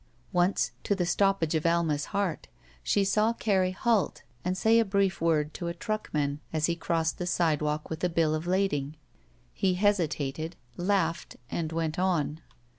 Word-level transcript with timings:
Once, 0.33 0.71
to 0.83 0.95
the 0.95 1.05
stoppage 1.05 1.53
of 1.53 1.63
Alma's 1.63 2.05
heart, 2.05 2.47
she 2.81 3.03
saw 3.05 3.33
Carrie 3.33 3.69
halt 3.69 4.23
and 4.43 4.57
say 4.57 4.79
a 4.79 4.83
brief 4.83 5.21
word 5.21 5.53
to 5.53 5.67
a 5.67 5.75
truckman 5.75 6.39
as 6.51 6.65
he 6.65 6.75
crossed 6.75 7.19
the 7.19 7.27
sidewalk 7.27 7.91
with 7.91 8.03
a 8.03 8.09
bill 8.09 8.33
of 8.33 8.47
lading. 8.47 8.95
He 9.53 9.75
he^tated, 9.75 10.53
laughed, 10.75 11.35
and 11.51 11.71
went 11.71 11.99
on. 11.99 12.41